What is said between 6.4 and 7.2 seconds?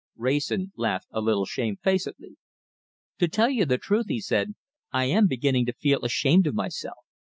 of myself.